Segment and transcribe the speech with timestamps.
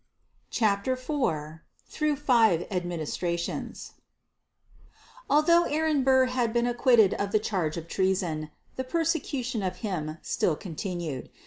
[0.49, 3.91] CHAPTER IV THROUGH FIVE ADMINISTRATIONS
[5.29, 10.17] Although Aaron Burr had been acquitted of the charge of treason, the persecution of him
[10.23, 11.29] still continued.